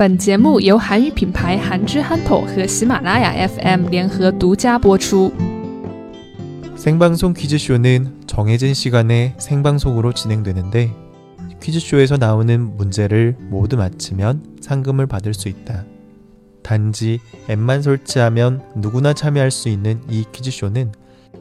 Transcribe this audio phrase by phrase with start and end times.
[0.00, 5.30] 本节目由韩语品牌韩之憨头和喜马拉雅 FM 联合独家播出。
[6.74, 10.90] 생방송 퀴즈쇼는 정해진 시간에 생방송으로 진행되는데
[11.62, 15.84] 퀴즈쇼에서 나오는 문제를 모두 맞히면 상금을 받을 수 있다.
[16.62, 17.20] 단지
[17.50, 20.92] 앱만 설치하면 누구나 참여할 수 있는 이 퀴즈쇼는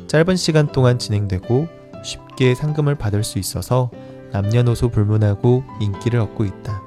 [0.07, 1.65] 짧은 시간 동안 진행되고
[2.03, 3.89] 쉽게 상금을 받을 수 있어서
[4.33, 6.82] 남녀노소 불문하고 인기를 얻고 있다.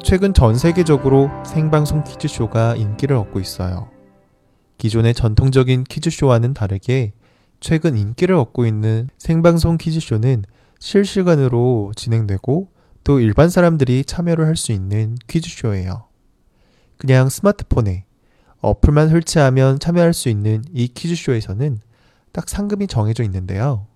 [0.00, 3.88] 최근 전 세계적으로 생방송 퀴즈쇼가 인기를 얻고 있어요.
[4.78, 7.12] 기존의 전통적인 퀴즈쇼와는 다르게
[7.60, 10.44] 최근 인기를 얻고 있는 생방송 퀴즈쇼는
[10.80, 12.68] 실시간으로 진행되고
[13.04, 16.04] 또 일반 사람들이 참여를 할 수 있는 퀴즈쇼예요.
[16.96, 18.04] 그냥 스마트폰에
[18.60, 21.78] 어플만 설치하면 참여할 수 있는 이 퀴즈쇼에서는
[22.32, 23.86] 딱 상금이 정해져 있는데요.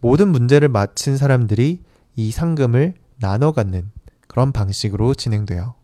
[0.00, 1.80] 모든 문제를 맞힌 사람들이
[2.16, 3.90] 이 상금을 나눠 갖는
[4.34, 5.74] 그런 방식으로 진행돼요.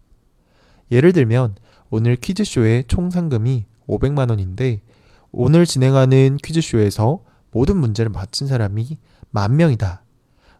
[0.90, 1.54] 예를 들면
[1.88, 4.82] 오늘 퀴즈쇼의 총 상금이 500만 원인데
[5.30, 7.20] 오늘 진행하는 퀴즈쇼에서
[7.52, 8.98] 모든 문제를 맞힌 사람이
[9.30, 10.02] 만 명이다.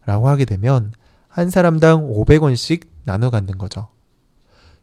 [0.07, 0.93] 라고 하게 되면
[1.27, 3.89] 한 사람당 500원씩 나눠 갖는 거죠.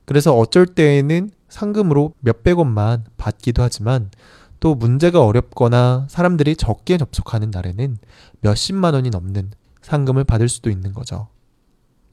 [0.03, 4.11] 그래서 어쩔 때에는 상금으로 몇백 원만 받기도 하지만
[4.59, 7.99] 또 문제가 어렵거나 사람들이 적게 접속하는 날에는
[8.41, 11.29] 몇십만 원이 넘는 상금을 받을 수도 있는 거죠.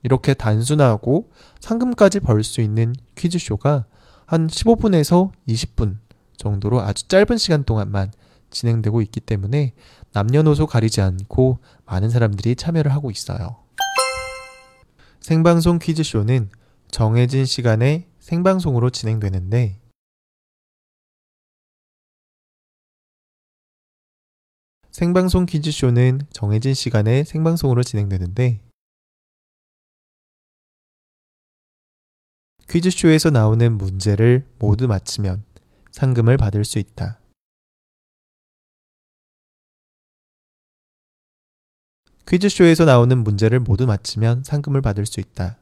[0.04, 3.86] 이렇게 단순하고 상금까지 벌 수 있는 퀴즈쇼가
[4.26, 5.98] 한 15분에서 20분
[6.36, 8.12] 정도로 아주 짧은 시간 동안만
[8.50, 9.74] 진행되고 있기 때문에
[10.12, 13.56] 남녀노소 가리지 않고 많은 사람들이 참여를 하고 있어요.
[15.20, 16.50] 생방송 퀴즈쇼는
[16.90, 19.80] 정해진 시간에 생방송으로 진행되는데
[24.92, 28.60] 생방송 퀴즈쇼는 정해진 시간에 생방송으로 진행되는데
[32.74, 35.44] 퀴즈쇼에서 나오는 문제를 모두 맞히면
[35.92, 37.20] 상금을 받을 수 있다.
[42.26, 45.56] 퀴즈쇼에서 나오는 문제를 모두 맞히면 상금을 받을 수 있다.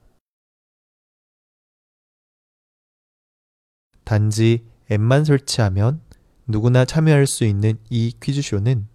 [4.04, 6.00] 단지 앱만 설치하면
[6.46, 8.88] 누구나 참여할 수 있는 이 퀴즈쇼는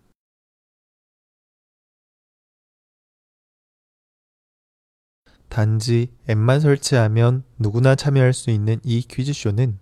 [5.50, 9.80] 단지 앱만 설치하면 누구나 참여할 수 있는 이 퀴즈쇼는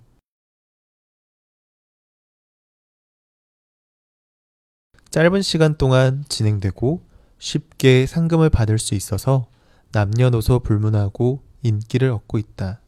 [5.09, 7.02] 짧은 시간 동안 진행되고
[7.40, 9.48] 쉽게 상금을 받을 수 있어서
[9.92, 12.81] 남녀노소 불문하고 인기를 얻고 있다.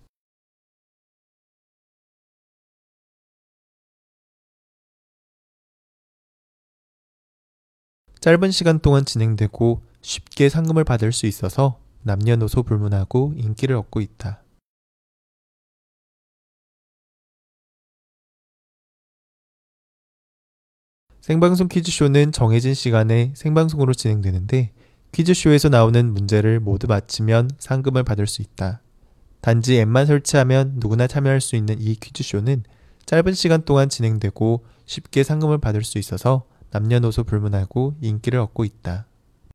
[8.20, 14.44] 짧은 시간 동안 진행되고 쉽게 상금을 받을 수 있어서 남녀노소 불문하고 인기를 얻고 있다.
[21.22, 24.72] 생방송 퀴즈쇼는 정해진 시간에 생방송으로 진행되는데
[25.12, 28.82] 퀴즈쇼에서 나오는 문제를 모두 맞히면 상금을 받을 수 있다.
[29.42, 32.64] 단지 앱만 설치하면 누구나 참여할 수 있는 이 퀴즈쇼는
[33.06, 39.06] 짧은 시간 동안 진행되고 쉽게 상금을 받을 수 있어서 남녀노소 불문하고 인기를 얻고 있다.